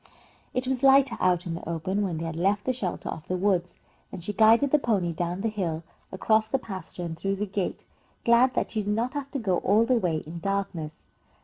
[0.55, 3.37] It was lighter out in the open, when they had left the shelter of the
[3.37, 3.75] woods,
[4.11, 7.83] and she guided the pony down the hill, across the pasture, and through the gate,
[8.25, 11.05] glad that she did not have to go all the way in darkness.